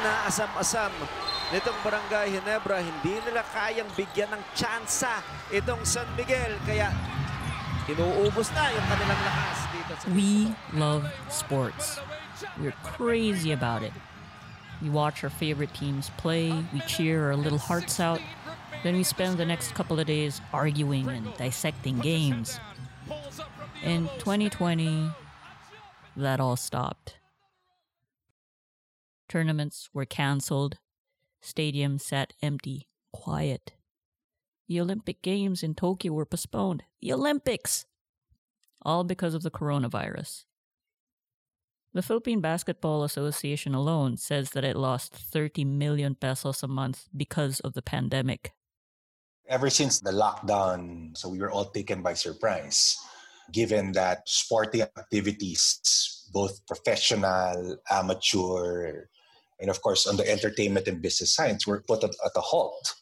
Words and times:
inaasam-asam 0.00 0.92
nitong 1.52 1.78
Barangay 1.84 2.32
Ginebra. 2.38 2.80
Hindi 2.80 3.20
nila 3.28 3.44
kayang 3.52 3.90
bigyan 3.92 4.32
ng 4.32 4.42
tsansa 4.56 5.20
itong 5.52 5.84
San 5.84 6.08
Miguel. 6.16 6.56
Kaya 6.64 6.88
inuubos 7.90 8.48
na 8.56 8.70
yung 8.72 8.86
kanilang 8.88 9.22
lakas 9.26 9.58
dito 9.74 9.92
sa 9.98 10.04
We 10.14 10.32
love 10.72 11.04
sports. 11.28 11.98
We're 12.56 12.76
crazy 12.82 13.52
about 13.52 13.82
it. 13.82 13.92
We 14.82 14.90
watch 14.90 15.22
our 15.22 15.30
favorite 15.30 15.72
teams 15.74 16.10
play, 16.18 16.50
we 16.74 16.80
cheer 16.90 17.30
our 17.30 17.38
little 17.38 17.58
hearts 17.58 18.00
out, 18.00 18.18
then 18.82 18.96
we 18.98 19.04
spend 19.06 19.38
the 19.38 19.46
next 19.46 19.78
couple 19.78 20.00
of 20.00 20.06
days 20.10 20.42
arguing 20.52 21.06
and 21.06 21.30
dissecting 21.38 22.02
games. 22.02 22.58
In 23.84 24.10
2020, 24.18 25.06
that 26.16 26.40
all 26.40 26.56
stopped. 26.56 27.21
Tournaments 29.32 29.88
were 29.94 30.04
cancelled, 30.04 30.76
stadiums 31.42 32.02
sat 32.02 32.34
empty, 32.42 32.86
quiet. 33.14 33.72
The 34.68 34.78
Olympic 34.78 35.22
Games 35.22 35.62
in 35.62 35.74
Tokyo 35.74 36.12
were 36.12 36.26
postponed. 36.26 36.82
The 37.00 37.14
Olympics! 37.14 37.86
All 38.82 39.04
because 39.04 39.32
of 39.32 39.42
the 39.42 39.50
coronavirus. 39.50 40.44
The 41.94 42.02
Philippine 42.02 42.42
Basketball 42.42 43.04
Association 43.04 43.74
alone 43.74 44.18
says 44.18 44.50
that 44.50 44.64
it 44.64 44.76
lost 44.76 45.14
30 45.14 45.64
million 45.64 46.14
pesos 46.14 46.62
a 46.62 46.68
month 46.68 47.08
because 47.16 47.58
of 47.60 47.72
the 47.72 47.80
pandemic. 47.80 48.52
Ever 49.48 49.70
since 49.70 49.98
the 49.98 50.12
lockdown, 50.12 51.16
so 51.16 51.30
we 51.30 51.38
were 51.38 51.50
all 51.50 51.70
taken 51.70 52.02
by 52.02 52.12
surprise, 52.12 52.98
given 53.50 53.92
that 53.92 54.28
sporting 54.28 54.82
activities, 54.82 56.28
both 56.34 56.66
professional, 56.66 57.78
amateur, 57.90 59.06
and 59.62 59.70
of 59.70 59.80
course 59.80 60.06
on 60.06 60.18
the 60.18 60.28
entertainment 60.30 60.88
and 60.88 61.00
business 61.00 61.34
science, 61.34 61.66
were 61.66 61.82
put 61.88 62.04
at, 62.04 62.10
at 62.10 62.32
a 62.36 62.40
halt. 62.40 62.94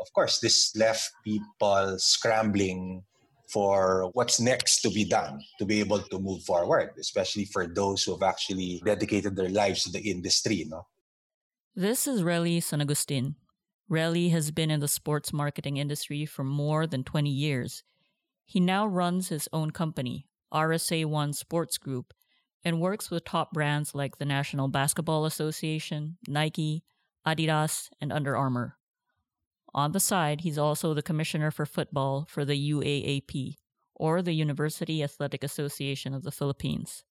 Of 0.00 0.12
course, 0.12 0.40
this 0.40 0.74
left 0.76 1.10
people 1.24 1.96
scrambling 1.98 3.04
for 3.48 4.10
what's 4.14 4.40
next 4.40 4.80
to 4.80 4.90
be 4.90 5.04
done 5.04 5.40
to 5.58 5.64
be 5.64 5.78
able 5.78 6.00
to 6.00 6.18
move 6.18 6.42
forward, 6.42 6.90
especially 6.98 7.44
for 7.44 7.66
those 7.66 8.02
who 8.02 8.12
have 8.12 8.22
actually 8.22 8.80
dedicated 8.84 9.36
their 9.36 9.50
lives 9.50 9.84
to 9.84 9.92
the 9.92 10.00
industry. 10.10 10.64
No? 10.68 10.86
This 11.76 12.06
is 12.06 12.22
Relly 12.22 12.62
San 12.62 12.80
Agustin. 12.80 13.36
Relly 13.90 14.30
has 14.30 14.50
been 14.50 14.70
in 14.70 14.80
the 14.80 14.88
sports 14.88 15.32
marketing 15.32 15.76
industry 15.76 16.24
for 16.24 16.44
more 16.44 16.86
than 16.86 17.04
20 17.04 17.30
years. 17.30 17.84
He 18.46 18.58
now 18.58 18.86
runs 18.86 19.28
his 19.28 19.48
own 19.52 19.70
company, 19.70 20.26
RSA 20.52 21.04
One 21.04 21.32
Sports 21.32 21.76
Group, 21.78 22.14
and 22.64 22.80
works 22.80 23.10
with 23.10 23.24
top 23.24 23.52
brands 23.52 23.94
like 23.94 24.18
the 24.18 24.24
National 24.24 24.68
Basketball 24.68 25.24
Association, 25.24 26.16
Nike, 26.28 26.84
Adidas, 27.26 27.88
and 28.00 28.12
Under 28.12 28.36
Armour. 28.36 28.76
On 29.74 29.92
the 29.92 30.00
side, 30.00 30.42
he's 30.42 30.58
also 30.58 30.92
the 30.92 31.02
commissioner 31.02 31.50
for 31.50 31.64
football 31.64 32.26
for 32.28 32.44
the 32.44 32.72
UAAP, 32.72 33.56
or 33.94 34.20
the 34.22 34.34
University 34.34 35.02
Athletic 35.02 35.42
Association 35.42 36.14
of 36.14 36.22
the 36.22 36.32
Philippines. 36.32 37.04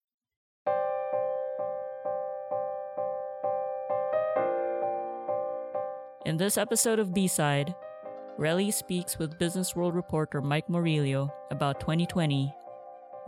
In 6.24 6.38
this 6.38 6.58
episode 6.58 7.00
of 7.00 7.14
B 7.14 7.28
Side, 7.28 7.74
Relly 8.38 8.72
speaks 8.72 9.18
with 9.18 9.40
Business 9.40 9.76
World 9.76 9.96
reporter 9.96 10.40
Mike 10.40 10.70
Murillo 10.70 11.34
about 11.50 11.80
2020, 11.80 12.54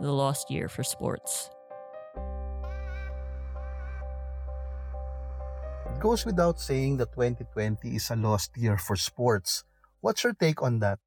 the 0.00 0.12
lost 0.12 0.50
year 0.50 0.68
for 0.68 0.84
sports. 0.84 1.50
Goes 6.04 6.26
without 6.28 6.60
saying 6.60 6.98
that 6.98 7.16
2020 7.16 7.96
is 7.96 8.10
a 8.10 8.16
lost 8.16 8.52
year 8.60 8.76
for 8.76 8.94
sports. 8.94 9.64
What's 10.04 10.22
your 10.22 10.34
take 10.34 10.60
on 10.60 10.80
that? 10.80 10.98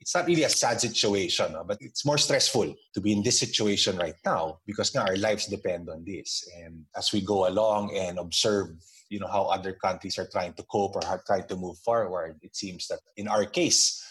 It's 0.00 0.14
not 0.16 0.24
really 0.24 0.44
a 0.44 0.48
sad 0.48 0.80
situation, 0.80 1.52
but 1.68 1.76
it's 1.80 2.06
more 2.06 2.16
stressful 2.16 2.72
to 2.94 3.00
be 3.00 3.12
in 3.12 3.22
this 3.22 3.38
situation 3.38 3.98
right 3.98 4.16
now 4.24 4.60
because 4.64 4.94
now 4.94 5.04
our 5.04 5.20
lives 5.20 5.52
depend 5.52 5.90
on 5.90 6.02
this. 6.06 6.48
And 6.56 6.86
as 6.96 7.12
we 7.12 7.20
go 7.20 7.46
along 7.46 7.94
and 7.94 8.18
observe 8.18 8.68
you 9.10 9.18
know 9.18 9.28
how 9.28 9.44
other 9.44 9.72
countries 9.72 10.18
are 10.18 10.28
trying 10.30 10.52
to 10.54 10.62
cope 10.64 10.96
or 10.96 11.04
are 11.04 11.22
trying 11.26 11.48
to 11.48 11.56
move 11.56 11.78
forward. 11.78 12.36
It 12.42 12.54
seems 12.54 12.88
that 12.88 13.00
in 13.16 13.28
our 13.28 13.44
case, 13.46 14.04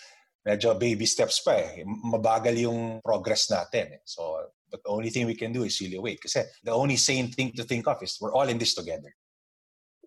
medyo 0.45 0.77
baby 0.77 1.05
steps 1.05 1.41
pa 1.41 1.53
eh. 1.53 1.85
Mabagal 1.85 2.57
yung 2.57 3.01
progress 3.05 3.49
natin. 3.49 3.93
Eh. 3.93 4.01
So, 4.05 4.49
but 4.69 4.81
the 4.83 4.89
only 4.89 5.09
thing 5.09 5.25
we 5.25 5.37
can 5.37 5.53
do 5.53 5.63
is 5.63 5.79
really 5.81 5.99
wait. 5.99 6.21
Kasi 6.21 6.41
the 6.63 6.73
only 6.73 6.97
sane 6.97 7.29
thing 7.29 7.53
to 7.53 7.63
think 7.63 7.85
of 7.87 8.01
is 8.01 8.17
we're 8.19 8.33
all 8.33 8.49
in 8.49 8.57
this 8.57 8.73
together. 8.73 9.13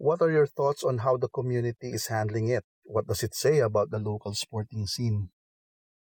What 0.00 0.22
are 0.22 0.33
your 0.33 0.47
thoughts 0.47 0.83
on 0.83 1.05
how 1.05 1.19
the 1.19 1.28
community 1.28 1.93
is 1.93 2.06
handling 2.06 2.49
it? 2.49 2.65
What 2.84 3.06
does 3.06 3.22
it 3.22 3.34
say 3.34 3.59
about 3.59 3.91
the 3.91 3.99
local 3.99 4.33
sporting 4.33 4.87
scene? 4.87 5.28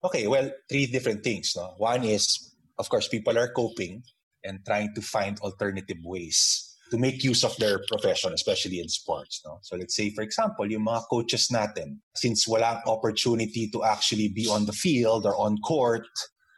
Okay, 0.03 0.27
well, 0.27 0.51
three 0.67 0.87
different 0.87 1.23
things. 1.23 1.53
No? 1.55 1.75
One 1.77 2.03
is, 2.05 2.57
of 2.79 2.89
course, 2.89 3.07
people 3.07 3.37
are 3.39 3.53
coping 3.53 4.03
and 4.43 4.65
trying 4.65 4.95
to 4.95 5.03
find 5.03 5.39
alternative 5.41 5.99
ways 6.05 6.75
to 6.91 6.97
make 6.97 7.23
use 7.23 7.45
of 7.45 7.55
their 7.59 7.85
profession, 7.87 8.33
especially 8.33 8.81
in 8.81 8.89
sports. 8.89 9.43
No? 9.45 9.59
So 9.61 9.77
let's 9.77 9.95
say, 9.95 10.09
for 10.09 10.23
example, 10.23 10.65
yung 10.73 10.87
mga 10.87 11.03
coaches 11.11 11.49
natin, 11.53 12.01
since 12.17 12.49
wala 12.49 12.81
opportunity 12.87 13.69
to 13.77 13.85
actually 13.85 14.33
be 14.33 14.49
on 14.49 14.65
the 14.65 14.73
field 14.73 15.27
or 15.27 15.37
on 15.37 15.59
court, 15.59 16.09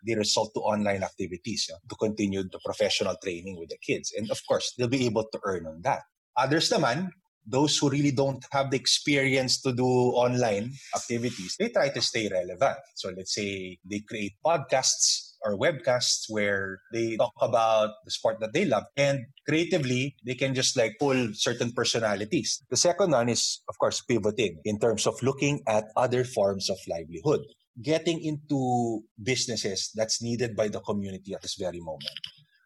they 0.07 0.15
resort 0.15 0.55
to 0.55 0.61
online 0.61 1.03
activities 1.03 1.67
yeah, 1.69 1.83
to 1.89 1.97
continue 1.97 2.45
the 2.45 2.61
professional 2.65 3.17
training 3.21 3.59
with 3.59 3.71
the 3.71 3.79
kids. 3.83 4.15
And 4.17 4.31
of 4.31 4.39
course, 4.47 4.73
they'll 4.79 4.87
be 4.87 5.05
able 5.07 5.27
to 5.33 5.41
earn 5.43 5.67
on 5.67 5.81
that. 5.83 6.03
Others 6.37 6.71
naman, 6.71 7.11
those 7.47 7.77
who 7.79 7.91
really 7.91 8.13
don't 8.13 8.45
have 8.53 8.71
the 8.71 8.77
experience 8.77 9.61
to 9.63 9.73
do 9.73 9.87
online 9.87 10.73
activities, 10.95 11.57
they 11.59 11.69
try 11.69 11.89
to 11.91 12.01
stay 12.01 12.29
relevant. 12.29 12.79
So 12.95 13.11
let's 13.17 13.35
say 13.35 13.79
they 13.85 14.01
create 14.01 14.35
podcasts 14.45 15.35
or 15.45 15.59
webcasts 15.59 16.25
where 16.29 16.81
they 16.93 17.17
talk 17.17 17.35
about 17.41 17.91
the 18.05 18.11
sport 18.11 18.41
that 18.41 18.53
they 18.53 18.65
love 18.65 18.85
and 18.97 19.27
creatively 19.47 20.17
they 20.25 20.35
can 20.35 20.55
just 20.55 20.77
like 20.77 20.97
pull 20.99 21.29
certain 21.35 21.71
personalities. 21.73 22.63
The 22.71 22.77
second 22.77 23.13
one 23.13 23.29
is 23.29 23.61
of 23.69 23.79
course 23.79 24.01
pivoting 24.01 24.61
in 24.65 24.79
terms 24.81 25.07
of 25.07 25.23
looking 25.23 25.61
at 25.69 25.85
other 25.97 26.25
forms 26.25 26.71
of 26.71 26.79
livelihood, 26.89 27.41
getting 27.83 28.25
into 28.25 29.03
businesses 29.23 29.91
that's 29.95 30.23
needed 30.23 30.57
by 30.57 30.69
the 30.69 30.81
community 30.81 31.35
at 31.35 31.43
this 31.43 31.57
very 31.57 31.81
moment. 31.81 32.17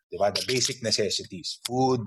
Diba? 0.09 0.35
The 0.35 0.45
basic 0.47 0.83
necessities, 0.83 1.61
food, 1.67 2.01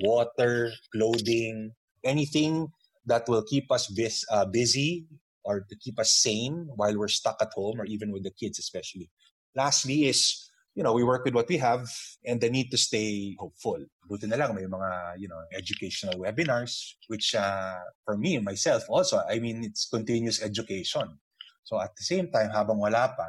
water, 0.00 0.72
clothing, 0.94 1.72
anything 2.04 2.68
that 3.06 3.28
will 3.28 3.42
keep 3.42 3.70
us 3.70 3.88
bis- 3.88 4.26
uh, 4.30 4.44
busy 4.44 5.06
or 5.44 5.66
to 5.68 5.74
keep 5.76 5.98
us 5.98 6.12
sane 6.12 6.68
while 6.76 6.96
we're 6.96 7.08
stuck 7.08 7.40
at 7.40 7.52
home 7.54 7.80
or 7.80 7.84
even 7.86 8.12
with 8.12 8.22
the 8.22 8.30
kids 8.30 8.58
especially 8.58 9.10
lastly 9.54 10.08
is, 10.08 10.50
you 10.74 10.82
know, 10.82 10.92
we 10.92 11.04
work 11.04 11.24
with 11.24 11.34
what 11.34 11.48
we 11.48 11.58
have 11.58 11.88
and 12.24 12.40
the 12.40 12.50
need 12.50 12.70
to 12.70 12.78
stay 12.78 13.36
hopeful. 13.38 13.84
Buti 14.08 14.26
na 14.26 14.36
lang 14.36 14.54
may 14.54 14.64
mga, 14.64 15.20
you 15.20 15.28
know, 15.28 15.40
educational 15.52 16.18
webinars, 16.20 16.96
which 17.08 17.34
uh, 17.34 17.80
for 18.04 18.16
me, 18.16 18.38
myself 18.38 18.84
also, 18.88 19.20
I 19.28 19.38
mean, 19.38 19.64
it's 19.64 19.88
continuous 19.88 20.42
education. 20.42 21.18
So 21.64 21.80
at 21.80 21.94
the 21.96 22.04
same 22.04 22.30
time, 22.32 22.50
habang 22.50 22.78
wala 22.80 23.12
pa, 23.12 23.28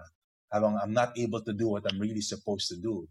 habang 0.52 0.80
I'm 0.82 0.94
not 0.94 1.18
able 1.18 1.42
to 1.42 1.54
do 1.54 1.68
what 1.68 1.84
I'm 1.90 2.00
really 2.00 2.24
supposed 2.24 2.70
to 2.70 2.78
do 2.80 3.08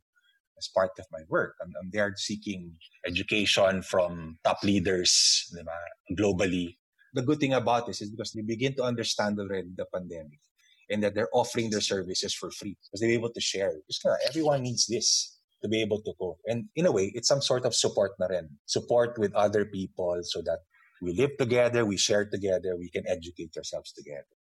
as 0.63 0.69
part 0.69 0.95
of 0.99 1.07
my 1.11 1.23
work, 1.29 1.55
um, 1.63 1.69
um, 1.69 1.75
I'm, 1.75 1.87
I'm 1.87 1.91
there 1.91 2.15
seeking 2.17 2.73
education 3.07 3.83
from 3.83 4.39
top 4.45 4.63
leaders 4.63 5.51
diba, 5.51 5.79
globally. 6.19 6.77
The 7.15 7.23
good 7.23 7.41
thing 7.41 7.53
about 7.53 7.87
this 7.87 8.01
is 8.01 8.11
because 8.11 8.33
they 8.33 8.43
begin 8.43 8.75
to 8.77 8.85
understand 8.85 9.39
already 9.39 9.73
the 9.77 9.87
pandemic 9.93 10.41
and 10.89 11.03
that 11.03 11.15
they're 11.15 11.33
offering 11.33 11.71
their 11.71 11.81
services 11.81 12.33
for 12.33 12.51
free 12.51 12.77
because 12.79 13.01
they're 13.01 13.19
able 13.19 13.31
to 13.31 13.41
share. 13.41 13.73
Because 13.87 14.19
everyone 14.29 14.63
needs 14.63 14.87
this 14.87 15.39
to 15.63 15.69
be 15.69 15.83
able 15.83 16.01
to 16.03 16.13
go. 16.19 16.39
And 16.47 16.67
in 16.77 16.87
a 16.87 16.93
way, 16.93 17.13
it's 17.15 17.29
some 17.29 17.43
sort 17.43 17.65
of 17.67 17.75
support 17.75 18.13
na 18.19 18.27
rin. 18.27 18.49
Support 18.67 19.19
with 19.19 19.35
other 19.35 19.65
people 19.65 20.21
so 20.23 20.41
that 20.43 20.61
we 21.03 21.13
live 21.15 21.37
together, 21.39 21.85
we 21.85 21.97
share 21.97 22.25
together, 22.25 22.77
we 22.79 22.89
can 22.89 23.05
educate 23.09 23.57
ourselves 23.57 23.93
together. 23.93 24.33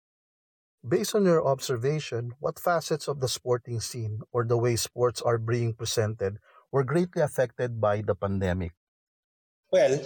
Based 0.80 1.14
on 1.14 1.28
your 1.28 1.44
observation, 1.46 2.32
what 2.40 2.58
facets 2.58 3.06
of 3.06 3.20
the 3.20 3.28
sporting 3.28 3.80
scene 3.80 4.24
or 4.32 4.48
the 4.48 4.56
way 4.56 4.76
sports 4.76 5.20
are 5.20 5.36
being 5.36 5.74
presented 5.74 6.40
were 6.72 6.84
greatly 6.84 7.20
affected 7.20 7.80
by 7.80 8.00
the 8.00 8.14
pandemic? 8.14 8.72
Well, 9.70 10.00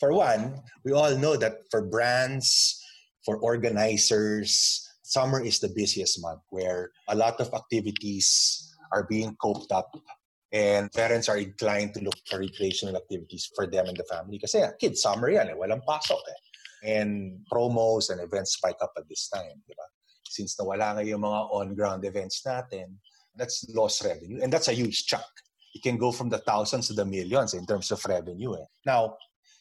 for 0.00 0.12
one, 0.12 0.66
we 0.84 0.90
all 0.90 1.14
know 1.16 1.36
that 1.36 1.62
for 1.70 1.86
brands, 1.86 2.82
for 3.24 3.38
organizers, 3.38 4.82
summer 5.02 5.38
is 5.38 5.60
the 5.60 5.70
busiest 5.70 6.20
month 6.20 6.42
where 6.50 6.90
a 7.06 7.14
lot 7.14 7.38
of 7.38 7.54
activities 7.54 8.74
are 8.90 9.06
being 9.06 9.36
coped 9.40 9.70
up 9.70 9.94
and 10.50 10.90
parents 10.90 11.28
are 11.28 11.38
inclined 11.38 11.94
to 11.94 12.02
look 12.02 12.18
for 12.26 12.40
recreational 12.40 12.96
activities 12.96 13.48
for 13.54 13.70
them 13.70 13.86
and 13.86 13.96
the 13.96 14.04
family. 14.10 14.40
Kasi 14.40 14.66
kids, 14.80 15.02
summer 15.02 15.30
yan 15.30 15.50
eh, 15.50 15.54
walang 15.54 15.86
pasok 15.86 16.18
eh. 16.18 16.40
And 16.98 17.46
promos 17.46 18.10
and 18.10 18.18
events 18.20 18.58
spike 18.58 18.82
up 18.82 18.90
at 18.98 19.06
this 19.06 19.28
time, 19.28 19.62
di 19.68 19.74
ba? 19.78 19.86
Since 20.30 20.54
nawala 20.54 20.94
nga 20.94 21.02
yung 21.02 21.26
mga 21.26 21.40
on-ground 21.50 22.06
events 22.06 22.46
natin, 22.46 22.94
that's 23.34 23.66
lost 23.74 24.06
revenue. 24.06 24.38
And 24.38 24.52
that's 24.52 24.70
a 24.70 24.76
huge 24.76 25.06
chunk. 25.10 25.26
It 25.74 25.82
can 25.82 25.98
go 25.98 26.10
from 26.14 26.30
the 26.30 26.38
thousands 26.38 26.86
to 26.88 26.94
the 26.94 27.04
millions 27.04 27.54
in 27.54 27.66
terms 27.66 27.90
of 27.90 27.98
revenue. 28.06 28.54
Eh. 28.54 28.66
Now, 28.86 29.18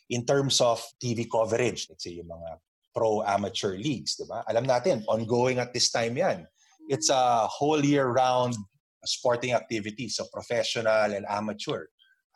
in 0.09 0.25
terms 0.25 0.61
of 0.61 0.81
TV 1.01 1.29
coverage, 1.29 1.89
let's 1.89 2.03
say 2.03 2.17
yung 2.17 2.29
mga 2.29 2.61
pro-amateur 2.93 3.77
leagues, 3.77 4.17
di 4.17 4.25
ba? 4.25 4.41
Alam 4.49 4.65
natin, 4.65 5.05
ongoing 5.05 5.61
at 5.61 5.73
this 5.73 5.89
time 5.93 6.17
yan. 6.17 6.45
It's 6.89 7.09
a 7.13 7.45
whole 7.45 7.81
year-round 7.85 8.57
sporting 9.05 9.53
activity, 9.53 10.09
so 10.09 10.25
professional 10.33 11.13
and 11.13 11.25
amateur. 11.29 11.85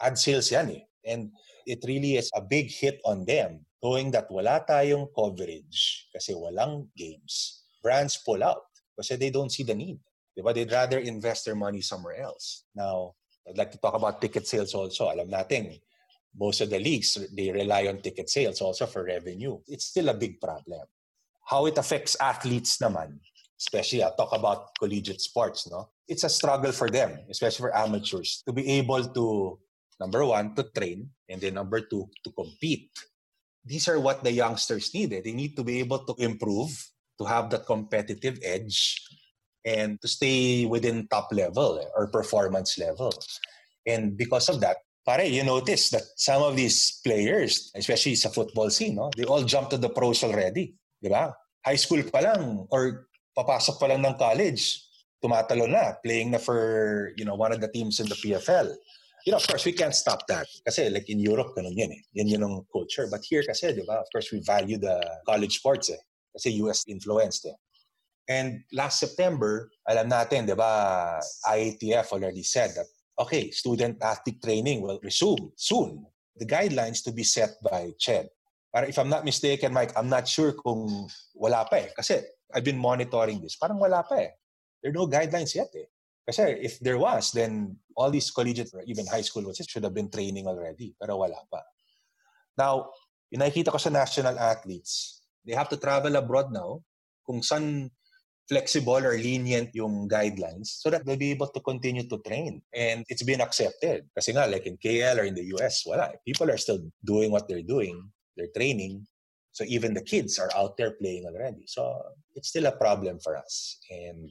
Ad 0.02 0.18
sales 0.18 0.54
yan 0.54 0.70
eh. 0.78 0.84
And 1.04 1.34
it 1.66 1.84
really 1.88 2.18
is 2.18 2.30
a 2.36 2.42
big 2.42 2.70
hit 2.70 3.02
on 3.04 3.26
them, 3.26 3.66
knowing 3.82 4.12
that 4.12 4.30
wala 4.30 4.64
tayong 4.64 5.10
coverage 5.12 6.08
kasi 6.14 6.38
walang 6.38 6.88
games. 6.96 7.63
Brands 7.84 8.18
pull 8.24 8.42
out 8.42 8.64
kasi 8.96 9.20
they 9.20 9.30
don't 9.30 9.52
see 9.52 9.64
the 9.64 9.76
need. 9.76 10.00
Diba? 10.32 10.56
They'd 10.56 10.72
rather 10.72 11.00
invest 11.00 11.46
their 11.46 11.56
money 11.56 11.82
somewhere 11.82 12.24
else. 12.24 12.64
Now, 12.74 13.14
I'd 13.48 13.58
like 13.58 13.72
to 13.72 13.78
talk 13.78 13.94
about 13.94 14.22
ticket 14.22 14.48
sales 14.48 14.74
also. 14.74 15.12
Alam 15.12 15.28
natin, 15.28 15.78
most 16.34 16.62
of 16.62 16.70
the 16.70 16.80
leagues, 16.80 17.20
they 17.36 17.52
rely 17.52 17.88
on 17.88 18.02
ticket 18.02 18.30
sales 18.30 18.62
also 18.62 18.88
for 18.88 19.04
revenue. 19.04 19.60
It's 19.68 19.86
still 19.86 20.10
a 20.10 20.18
big 20.18 20.40
problem. 20.40 20.88
How 21.46 21.68
it 21.68 21.78
affects 21.78 22.16
athletes 22.20 22.80
naman, 22.80 23.20
especially 23.60 24.02
I'll 24.02 24.16
talk 24.16 24.34
about 24.34 24.74
collegiate 24.80 25.22
sports, 25.22 25.70
no? 25.70 25.90
It's 26.08 26.24
a 26.24 26.30
struggle 26.30 26.72
for 26.72 26.90
them, 26.90 27.20
especially 27.30 27.70
for 27.70 27.76
amateurs, 27.76 28.44
to 28.48 28.54
be 28.54 28.68
able 28.80 29.04
to, 29.06 29.60
number 30.00 30.26
one, 30.26 30.56
to 30.56 30.64
train, 30.64 31.10
and 31.30 31.40
then 31.42 31.54
number 31.56 31.82
two, 31.82 32.10
to 32.24 32.32
compete. 32.32 32.90
These 33.64 33.88
are 33.88 34.00
what 34.00 34.24
the 34.24 34.32
youngsters 34.32 34.94
need. 34.94 35.14
Eh. 35.14 35.22
They 35.24 35.32
need 35.32 35.56
to 35.56 35.64
be 35.64 35.80
able 35.80 36.00
to 36.00 36.16
improve, 36.18 36.72
to 37.24 37.32
have 37.32 37.50
that 37.56 37.66
competitive 37.66 38.38
edge, 38.44 39.00
and 39.66 39.96
to 40.02 40.08
stay 40.08 40.66
within 40.66 41.08
top 41.08 41.32
level 41.32 41.80
eh, 41.80 41.88
or 41.96 42.08
performance 42.12 42.78
level. 42.78 43.12
And 43.88 44.18
because 44.18 44.50
of 44.50 44.60
that, 44.60 44.78
pare, 45.08 45.24
you 45.24 45.44
notice 45.44 45.90
that 45.92 46.04
some 46.16 46.44
of 46.44 46.56
these 46.56 47.00
players, 47.04 47.72
especially 47.76 48.16
sa 48.16 48.30
football 48.30 48.70
scene, 48.70 48.96
no, 48.96 49.10
they 49.16 49.24
all 49.24 49.44
jump 49.44 49.70
to 49.72 49.78
the 49.78 49.90
pros 49.90 50.24
already. 50.24 50.76
Di 51.02 51.10
ba? 51.10 51.34
High 51.64 51.80
school 51.80 52.04
pa 52.04 52.20
lang 52.20 52.68
or 52.72 53.08
papasok 53.38 53.80
pa 53.80 53.88
lang 53.88 54.04
ng 54.04 54.20
college, 54.20 54.84
tumatalo 55.24 55.68
na, 55.68 55.96
playing 56.04 56.32
na 56.32 56.40
for, 56.40 57.12
you 57.16 57.24
know, 57.24 57.36
one 57.36 57.52
of 57.52 57.62
the 57.62 57.72
teams 57.72 58.00
in 58.00 58.08
the 58.08 58.16
PFL. 58.20 58.76
You 59.24 59.32
know, 59.32 59.40
of 59.40 59.48
course, 59.48 59.64
we 59.64 59.72
can't 59.72 59.96
stop 59.96 60.28
that. 60.28 60.48
Kasi 60.68 60.92
like 60.92 61.08
in 61.08 61.20
Europe, 61.20 61.56
ganun 61.56 61.80
yan 61.80 61.96
eh. 61.96 62.04
Yan 62.20 62.28
yun 62.28 62.44
ang 62.44 62.68
culture. 62.68 63.08
But 63.08 63.24
here 63.24 63.44
kasi, 63.48 63.72
di 63.72 63.88
ba, 63.88 64.04
of 64.04 64.08
course, 64.12 64.28
we 64.36 64.44
value 64.44 64.76
the 64.76 65.00
college 65.24 65.64
sports 65.64 65.88
eh. 65.96 66.00
Kasi 66.34 66.58
US 66.66 66.84
influenced 66.90 67.46
eh. 67.48 67.58
And 68.28 68.64
last 68.72 69.00
September, 69.00 69.70
alam 69.88 70.08
natin, 70.08 70.48
di 70.48 70.56
ba, 70.56 71.20
IATF 71.46 72.16
already 72.16 72.44
said 72.44 72.72
that 72.76 72.88
okay, 73.20 73.52
student 73.52 74.02
athlete 74.02 74.42
training 74.42 74.82
will 74.82 75.00
resume 75.04 75.52
soon. 75.56 76.06
The 76.38 76.46
guidelines 76.46 77.04
to 77.06 77.12
be 77.12 77.24
set 77.24 77.62
by 77.62 77.94
CHED. 78.00 78.30
Para 78.74 78.90
if 78.90 78.98
I'm 78.98 79.10
not 79.10 79.22
mistaken, 79.22 79.70
Mike, 79.70 79.94
I'm 79.94 80.10
not 80.10 80.26
sure 80.26 80.54
kung 80.58 80.90
wala 81.38 81.62
pa 81.70 81.78
eh. 81.78 81.90
Kasi 81.94 82.26
I've 82.50 82.66
been 82.66 82.80
monitoring 82.80 83.38
this. 83.38 83.54
Parang 83.54 83.78
wala 83.78 84.02
pa 84.02 84.18
eh. 84.18 84.34
There 84.82 84.90
are 84.90 84.98
no 84.98 85.06
guidelines 85.06 85.54
yet 85.54 85.70
eh. 85.78 85.86
Kasi 86.26 86.58
if 86.58 86.80
there 86.80 86.98
was, 86.98 87.30
then 87.36 87.78
all 87.94 88.10
these 88.10 88.32
collegiate 88.32 88.74
or 88.74 88.82
even 88.90 89.06
high 89.06 89.22
school 89.22 89.46
ones 89.46 89.62
should 89.62 89.84
have 89.84 89.94
been 89.94 90.10
training 90.10 90.48
already. 90.48 90.96
Pero 90.98 91.22
wala 91.22 91.38
pa. 91.52 91.62
Now, 92.58 92.90
yung 93.30 93.46
nakikita 93.46 93.70
ko 93.70 93.78
sa 93.78 93.94
national 93.94 94.40
athletes, 94.42 95.22
they 95.46 95.54
have 95.54 95.70
to 95.70 95.78
travel 95.78 96.16
abroad 96.16 96.52
now. 96.52 96.82
Kung 97.26 97.42
saan 97.42 97.92
flexible 98.48 99.00
or 99.00 99.16
lenient 99.16 99.72
yung 99.72 100.08
guidelines 100.10 100.68
so 100.68 100.90
that 100.90 101.06
they'll 101.06 101.20
be 101.20 101.32
able 101.32 101.48
to 101.48 101.62
continue 101.62 102.04
to 102.04 102.20
train. 102.20 102.62
And 102.74 103.06
it's 103.08 103.24
been 103.24 103.40
accepted. 103.40 104.12
Kasi 104.12 104.36
nga, 104.36 104.48
like 104.48 104.68
in 104.68 104.76
KL 104.76 105.20
or 105.20 105.24
in 105.24 105.36
the 105.36 105.48
US, 105.56 105.84
wala. 105.88 106.12
Eh. 106.12 106.20
People 106.28 106.52
are 106.52 106.60
still 106.60 106.84
doing 107.04 107.32
what 107.32 107.48
they're 107.48 107.64
doing. 107.64 108.04
They're 108.36 108.52
training. 108.52 109.08
So 109.54 109.64
even 109.68 109.94
the 109.94 110.04
kids 110.04 110.40
are 110.40 110.50
out 110.58 110.76
there 110.76 110.92
playing 110.92 111.26
already. 111.26 111.64
So 111.68 111.88
it's 112.36 112.50
still 112.50 112.66
a 112.66 112.76
problem 112.76 113.20
for 113.20 113.38
us. 113.38 113.80
And 113.90 114.28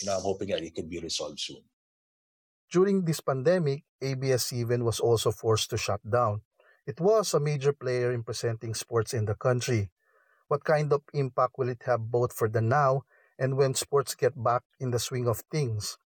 you 0.00 0.06
know, 0.06 0.16
I'm 0.16 0.22
hoping 0.22 0.48
that 0.48 0.62
it 0.62 0.74
could 0.74 0.90
be 0.90 0.98
resolved 0.98 1.40
soon. 1.40 1.62
During 2.72 3.04
this 3.04 3.20
pandemic, 3.20 3.84
ABS-CBN 4.02 4.82
was 4.82 4.98
also 4.98 5.30
forced 5.30 5.70
to 5.70 5.78
shut 5.78 6.00
down. 6.02 6.42
It 6.86 7.00
was 7.00 7.32
a 7.34 7.40
major 7.40 7.72
player 7.72 8.12
in 8.12 8.22
presenting 8.22 8.74
sports 8.74 9.14
in 9.14 9.24
the 9.24 9.34
country. 9.34 9.90
What 10.48 10.64
kind 10.64 10.92
of 10.92 11.02
impact 11.12 11.54
will 11.58 11.68
it 11.68 11.82
have 11.86 12.10
both 12.10 12.32
for 12.32 12.48
the 12.48 12.60
now 12.60 13.02
and 13.38 13.56
when 13.56 13.74
sports 13.74 14.14
get 14.14 14.32
back 14.42 14.62
in 14.80 14.90
the 14.90 14.98
swing 14.98 15.28
of 15.28 15.42
things. 15.50 15.98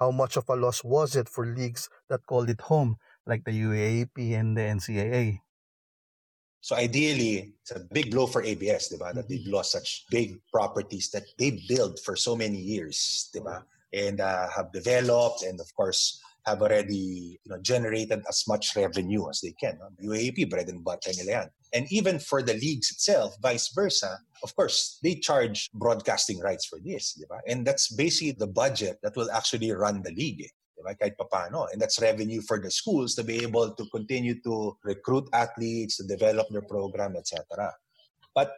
How 0.00 0.10
much 0.10 0.36
of 0.36 0.48
a 0.48 0.56
loss 0.56 0.82
was 0.82 1.14
it 1.14 1.28
for 1.28 1.46
leagues 1.46 1.88
that 2.08 2.26
called 2.26 2.50
it 2.50 2.60
home, 2.60 2.96
like 3.26 3.44
the 3.44 3.52
UAAP 3.52 4.34
and 4.34 4.56
the 4.56 4.62
NCAA? 4.62 5.40
So 6.60 6.74
ideally, 6.74 7.52
it's 7.60 7.70
a 7.72 7.80
big 7.92 8.10
blow 8.10 8.26
for 8.26 8.42
ABS, 8.42 8.92
diba? 8.92 9.14
That 9.14 9.28
they've 9.28 9.38
mm-hmm. 9.38 9.52
lost 9.52 9.72
such 9.72 10.06
big 10.10 10.40
properties 10.50 11.10
that 11.10 11.24
they 11.38 11.60
built 11.68 12.00
for 12.00 12.16
so 12.16 12.34
many 12.34 12.58
years, 12.58 13.30
diba? 13.34 13.62
And 13.92 14.20
uh, 14.20 14.48
have 14.48 14.72
developed, 14.72 15.42
and 15.42 15.60
of 15.60 15.72
course, 15.76 16.20
have 16.46 16.62
already 16.62 17.38
you 17.42 17.50
know 17.50 17.60
generated 17.60 18.22
as 18.28 18.44
much 18.46 18.76
revenue 18.76 19.28
as 19.28 19.40
they 19.40 19.52
can. 19.52 19.78
UAAP, 20.02 20.50
bread 20.50 20.68
and 20.68 20.84
butter 20.84 21.10
nila 21.16 21.30
yan. 21.30 21.48
And 21.72 21.90
even 21.90 22.18
for 22.18 22.42
the 22.42 22.54
leagues 22.54 22.90
itself, 22.90 23.34
vice 23.42 23.72
versa, 23.74 24.18
of 24.42 24.54
course, 24.54 24.98
they 25.02 25.16
charge 25.16 25.70
broadcasting 25.74 26.38
rights 26.40 26.66
for 26.66 26.78
this, 26.84 27.14
di 27.14 27.24
ba? 27.28 27.40
And 27.48 27.66
that's 27.66 27.92
basically 27.92 28.36
the 28.38 28.46
budget 28.46 28.98
that 29.02 29.16
will 29.16 29.30
actually 29.30 29.72
run 29.72 30.02
the 30.02 30.12
league. 30.12 30.42
Eh? 30.42 30.52
Kahit 31.00 31.16
papano. 31.16 31.66
And 31.72 31.80
that's 31.80 31.96
revenue 32.00 32.42
for 32.42 32.60
the 32.60 32.70
schools 32.70 33.14
to 33.16 33.24
be 33.24 33.40
able 33.42 33.72
to 33.72 33.84
continue 33.88 34.36
to 34.44 34.76
recruit 34.84 35.24
athletes, 35.32 35.96
to 35.96 36.04
develop 36.04 36.46
their 36.50 36.62
program, 36.68 37.16
etc. 37.16 37.72
But 38.34 38.52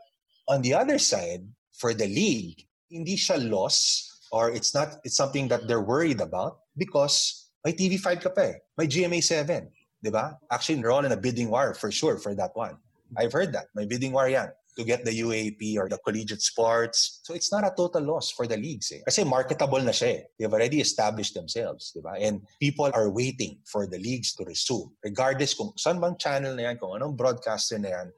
on 0.48 0.62
the 0.62 0.74
other 0.74 0.98
side, 0.98 1.46
for 1.72 1.94
the 1.94 2.08
league, 2.08 2.66
hindi 2.90 3.16
siya 3.16 3.38
loss 3.38 4.10
or 4.32 4.50
it's 4.50 4.74
not 4.74 4.98
it's 5.04 5.16
something 5.16 5.48
that 5.48 5.66
they're 5.68 5.82
worried 5.82 6.20
about 6.20 6.58
because 6.76 7.45
may 7.66 7.74
TV5 7.74 8.22
ka 8.22 8.30
pa 8.30 8.54
eh. 8.54 8.62
May 8.78 8.86
GMA7. 8.86 9.50
Di 9.98 10.10
ba? 10.14 10.38
Actually, 10.54 10.78
they're 10.78 10.94
all 10.94 11.02
in 11.02 11.10
a 11.10 11.18
bidding 11.18 11.50
war 11.50 11.74
for 11.74 11.90
sure 11.90 12.14
for 12.14 12.30
that 12.38 12.54
one. 12.54 12.78
I've 13.18 13.34
heard 13.34 13.50
that. 13.58 13.66
May 13.74 13.90
bidding 13.90 14.14
war 14.14 14.30
yan 14.30 14.54
to 14.78 14.86
get 14.86 15.02
the 15.02 15.10
UAAP 15.10 15.74
or 15.74 15.90
the 15.90 15.98
collegiate 16.06 16.46
sports. 16.46 17.26
So 17.26 17.34
it's 17.34 17.50
not 17.50 17.66
a 17.66 17.74
total 17.74 18.06
loss 18.06 18.30
for 18.30 18.46
the 18.46 18.54
leagues. 18.54 18.94
Eh. 18.94 19.02
Kasi 19.02 19.26
marketable 19.26 19.82
na 19.82 19.90
siya 19.90 20.14
eh. 20.14 20.22
They've 20.38 20.52
already 20.52 20.78
established 20.78 21.34
themselves. 21.34 21.90
Di 21.90 21.98
ba? 21.98 22.14
And 22.14 22.46
people 22.62 22.86
are 22.94 23.10
waiting 23.10 23.58
for 23.66 23.90
the 23.90 23.98
leagues 23.98 24.38
to 24.38 24.46
resume. 24.46 24.94
Regardless 25.02 25.58
kung 25.58 25.74
saan 25.74 25.98
bang 25.98 26.14
channel 26.22 26.54
na 26.54 26.70
yan, 26.70 26.78
kung 26.78 26.94
anong 26.94 27.18
broadcaster 27.18 27.82
na 27.82 27.90
yan, 27.90 28.08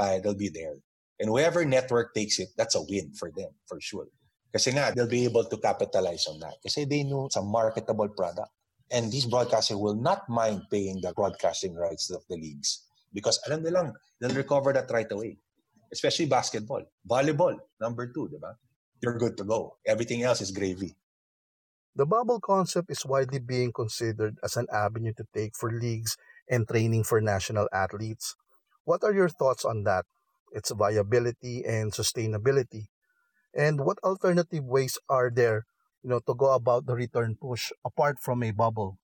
uh, 0.00 0.16
they'll 0.24 0.38
be 0.38 0.48
there. 0.48 0.80
And 1.20 1.28
whoever 1.28 1.68
network 1.68 2.16
takes 2.16 2.40
it, 2.40 2.48
that's 2.56 2.80
a 2.80 2.84
win 2.88 3.12
for 3.12 3.28
them, 3.36 3.52
for 3.68 3.76
sure. 3.76 4.08
Kasi 4.56 4.72
nga, 4.72 4.96
they'll 4.96 5.10
be 5.10 5.28
able 5.28 5.44
to 5.44 5.58
capitalize 5.60 6.24
on 6.32 6.40
that. 6.40 6.56
Kasi 6.64 6.88
they 6.88 7.04
know 7.04 7.28
it's 7.28 7.36
a 7.36 7.44
marketable 7.44 8.08
product. 8.08 8.55
And 8.90 9.10
these 9.10 9.26
broadcasters 9.26 9.80
will 9.80 9.96
not 9.98 10.28
mind 10.28 10.62
paying 10.70 11.00
the 11.00 11.12
broadcasting 11.12 11.74
rights 11.74 12.10
of 12.10 12.22
the 12.28 12.36
leagues 12.36 12.86
because 13.12 13.40
alam 13.46 13.64
nilang 13.64 13.94
they'll 14.20 14.34
recover 14.36 14.72
that 14.72 14.90
right 14.90 15.10
away. 15.10 15.38
Especially 15.92 16.26
basketball. 16.26 16.82
Volleyball, 17.08 17.58
number 17.80 18.06
two, 18.10 18.28
diba? 18.30 18.54
You're 19.02 19.18
good 19.18 19.36
to 19.38 19.44
go. 19.44 19.76
Everything 19.86 20.22
else 20.22 20.40
is 20.40 20.50
gravy. 20.50 20.94
The 21.96 22.04
bubble 22.04 22.40
concept 22.40 22.90
is 22.90 23.06
widely 23.06 23.38
being 23.38 23.72
considered 23.72 24.36
as 24.42 24.56
an 24.56 24.66
avenue 24.72 25.14
to 25.16 25.24
take 25.32 25.56
for 25.56 25.72
leagues 25.72 26.16
and 26.50 26.68
training 26.68 27.04
for 27.04 27.20
national 27.20 27.68
athletes. 27.72 28.36
What 28.84 29.02
are 29.02 29.14
your 29.14 29.30
thoughts 29.30 29.64
on 29.64 29.84
that? 29.84 30.04
Its 30.52 30.70
viability 30.70 31.64
and 31.64 31.92
sustainability? 31.92 32.92
And 33.54 33.80
what 33.80 33.98
alternative 34.04 34.64
ways 34.64 34.98
are 35.08 35.30
there 35.32 35.64
you 36.06 36.10
know, 36.14 36.22
to 36.22 36.34
go 36.38 36.54
about 36.54 36.86
the 36.86 36.94
return 36.94 37.34
push 37.34 37.72
apart 37.84 38.22
from 38.22 38.44
a 38.44 38.52
bubble? 38.52 38.96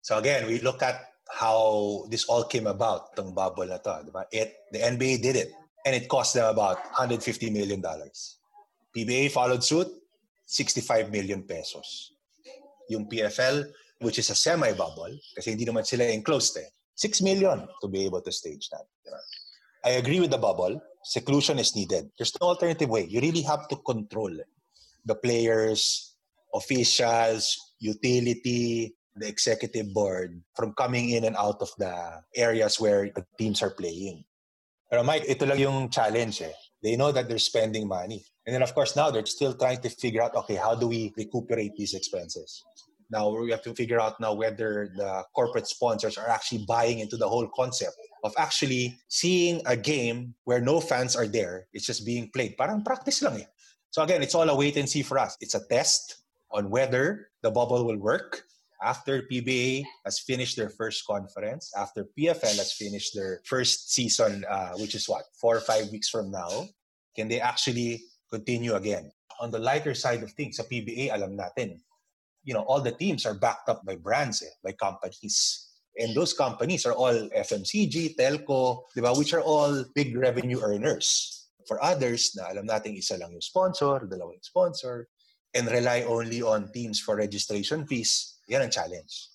So 0.00 0.16
again, 0.16 0.48
we 0.48 0.60
look 0.60 0.82
at 0.82 1.04
how 1.28 2.08
this 2.08 2.24
all 2.24 2.44
came 2.44 2.66
about, 2.66 3.14
the 3.14 3.22
bubble 3.22 3.68
na 3.68 3.76
to, 3.76 4.00
diba? 4.08 4.24
It, 4.32 4.56
the 4.72 4.78
NBA 4.78 5.20
did 5.20 5.36
it, 5.36 5.52
and 5.84 5.94
it 5.94 6.08
cost 6.08 6.32
them 6.32 6.48
about 6.48 6.80
150 6.96 7.50
million 7.50 7.82
dollars. 7.82 8.40
PBA 8.96 9.30
followed 9.30 9.62
suit, 9.62 9.88
65 10.46 11.12
million 11.12 11.42
pesos. 11.42 12.16
Yung 12.88 13.04
PFL, 13.04 13.68
which 14.00 14.18
is 14.18 14.30
a 14.30 14.34
semi-bubble, 14.34 15.20
kasi 15.36 15.52
hindi 15.52 15.68
naman 15.68 15.84
sila 15.84 16.08
enclosed 16.08 16.56
eh, 16.56 16.72
6 16.96 17.20
million 17.20 17.68
to 17.82 17.88
be 17.92 18.08
able 18.08 18.24
to 18.24 18.32
stage 18.32 18.72
that. 18.72 18.88
Diba? 19.04 19.20
I 19.84 20.00
agree 20.00 20.20
with 20.24 20.30
the 20.30 20.40
bubble. 20.40 20.80
Seclusion 21.04 21.58
is 21.58 21.76
needed. 21.76 22.08
There's 22.16 22.32
no 22.40 22.48
alternative 22.48 22.88
way. 22.88 23.04
You 23.04 23.20
really 23.20 23.44
have 23.44 23.68
to 23.68 23.76
control 23.84 24.32
the 25.04 25.14
players, 25.14 26.07
officials, 26.54 27.56
utility, 27.80 28.94
the 29.18 29.28
executive 29.28 29.92
board 29.92 30.40
from 30.54 30.72
coming 30.74 31.10
in 31.10 31.24
and 31.24 31.36
out 31.36 31.60
of 31.60 31.70
the 31.78 32.22
areas 32.36 32.80
where 32.80 33.10
the 33.14 33.24
teams 33.38 33.62
are 33.62 33.74
playing. 33.74 34.24
Pero 34.90 35.02
Mike, 35.02 35.28
ito 35.28 35.44
lang 35.44 35.58
yung 35.58 35.90
challenge 35.90 36.42
eh. 36.42 36.54
They 36.82 36.96
know 36.96 37.12
that 37.12 37.28
they're 37.28 37.42
spending 37.42 37.88
money. 37.88 38.24
And 38.46 38.54
then 38.54 38.62
of 38.62 38.72
course 38.74 38.96
now 38.96 39.10
they're 39.10 39.26
still 39.26 39.52
trying 39.52 39.82
to 39.82 39.90
figure 39.90 40.22
out, 40.22 40.34
okay, 40.34 40.56
how 40.56 40.74
do 40.74 40.88
we 40.88 41.12
recuperate 41.16 41.76
these 41.76 41.92
expenses? 41.92 42.64
Now 43.10 43.28
we 43.28 43.50
have 43.50 43.62
to 43.62 43.74
figure 43.74 44.00
out 44.00 44.20
now 44.20 44.32
whether 44.32 44.92
the 44.96 45.24
corporate 45.34 45.66
sponsors 45.66 46.16
are 46.16 46.28
actually 46.28 46.64
buying 46.68 47.00
into 47.00 47.16
the 47.16 47.28
whole 47.28 47.48
concept 47.56 47.96
of 48.24 48.32
actually 48.38 48.96
seeing 49.08 49.60
a 49.66 49.76
game 49.76 50.34
where 50.44 50.60
no 50.60 50.80
fans 50.80 51.16
are 51.16 51.26
there. 51.26 51.68
It's 51.72 51.86
just 51.86 52.06
being 52.06 52.30
played. 52.32 52.56
Parang 52.56 52.84
practice 52.84 53.22
lang 53.22 53.40
eh. 53.40 53.48
So 53.90 54.02
again, 54.02 54.22
it's 54.22 54.34
all 54.34 54.48
a 54.48 54.56
wait 54.56 54.76
and 54.76 54.88
see 54.88 55.02
for 55.02 55.18
us. 55.18 55.36
It's 55.40 55.54
a 55.54 55.66
test 55.68 56.16
on 56.50 56.70
whether 56.70 57.28
the 57.42 57.50
bubble 57.50 57.84
will 57.84 57.98
work 57.98 58.44
after 58.82 59.22
PBA 59.22 59.84
has 60.04 60.18
finished 60.20 60.56
their 60.56 60.70
first 60.70 61.06
conference, 61.06 61.72
after 61.76 62.06
PFL 62.16 62.58
has 62.58 62.72
finished 62.72 63.14
their 63.14 63.40
first 63.44 63.92
season, 63.92 64.44
uh, 64.48 64.72
which 64.78 64.94
is 64.94 65.08
what, 65.08 65.24
four 65.40 65.56
or 65.56 65.60
five 65.60 65.90
weeks 65.90 66.08
from 66.08 66.30
now, 66.30 66.66
can 67.16 67.28
they 67.28 67.40
actually 67.40 68.02
continue 68.30 68.74
again? 68.74 69.10
On 69.40 69.50
the 69.50 69.58
lighter 69.58 69.94
side 69.94 70.22
of 70.22 70.30
things, 70.32 70.56
sa 70.56 70.62
PBA, 70.62 71.10
alam 71.12 71.36
natin, 71.36 71.78
you 72.44 72.54
know, 72.54 72.62
all 72.62 72.80
the 72.80 72.92
teams 72.92 73.26
are 73.26 73.34
backed 73.34 73.68
up 73.68 73.84
by 73.84 73.96
brands, 73.96 74.42
eh, 74.42 74.54
by 74.62 74.72
companies. 74.72 75.66
And 75.98 76.14
those 76.14 76.32
companies 76.32 76.86
are 76.86 76.94
all 76.94 77.28
FMCG, 77.34 78.14
telco, 78.14 78.86
di 78.94 79.02
ba, 79.02 79.14
which 79.14 79.34
are 79.34 79.42
all 79.42 79.84
big 79.94 80.14
revenue 80.14 80.62
earners. 80.62 81.34
For 81.66 81.82
others, 81.82 82.32
na 82.38 82.48
alam 82.48 82.66
natin 82.70 82.94
isa 82.94 83.18
lang 83.18 83.34
yung 83.34 83.42
sponsor, 83.42 84.06
dalawang 84.06 84.38
sponsor, 84.40 85.10
and 85.54 85.68
rely 85.70 86.02
only 86.02 86.42
on 86.42 86.70
teams 86.72 87.00
for 87.00 87.16
registration 87.16 87.86
fees, 87.86 88.40
yan 88.48 88.62
ang 88.62 88.70
challenge. 88.70 89.28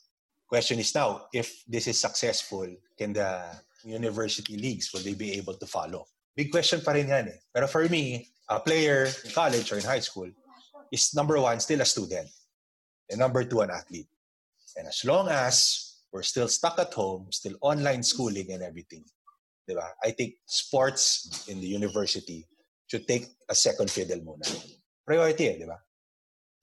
Question 0.47 0.79
is 0.79 0.93
now, 0.93 1.25
if 1.33 1.63
this 1.67 1.87
is 1.87 1.99
successful, 1.99 2.67
can 2.97 3.13
the 3.13 3.41
university 3.83 4.57
leagues, 4.57 4.93
will 4.93 5.01
they 5.01 5.13
be 5.13 5.33
able 5.33 5.55
to 5.55 5.65
follow? 5.65 6.05
Big 6.35 6.51
question 6.51 6.81
pa 6.81 6.91
rin 6.91 7.09
yan 7.09 7.27
eh. 7.29 7.39
Pero 7.53 7.67
for 7.67 7.85
me, 7.89 8.29
a 8.49 8.59
player 8.59 9.09
in 9.25 9.31
college 9.31 9.71
or 9.71 9.77
in 9.77 9.85
high 9.85 10.01
school 10.01 10.29
is 10.91 11.13
number 11.13 11.39
one, 11.39 11.59
still 11.59 11.81
a 11.81 11.85
student. 11.85 12.29
And 13.09 13.19
number 13.19 13.43
two, 13.43 13.61
an 13.61 13.69
athlete. 13.69 14.07
And 14.77 14.87
as 14.87 15.05
long 15.05 15.29
as 15.29 16.01
we're 16.11 16.25
still 16.25 16.47
stuck 16.47 16.79
at 16.79 16.93
home, 16.93 17.27
still 17.29 17.57
online 17.61 18.01
schooling 18.01 18.51
and 18.51 18.63
everything, 18.63 19.05
diba? 19.69 19.85
I 20.03 20.11
think 20.11 20.35
sports 20.45 21.45
in 21.47 21.59
the 21.59 21.67
university 21.67 22.45
should 22.87 23.07
take 23.07 23.25
a 23.49 23.55
second 23.55 23.89
fiddle 23.89 24.21
muna. 24.21 24.45
Priority 25.05 25.47
eh, 25.49 25.57
di 25.57 25.65
ba? 25.65 25.77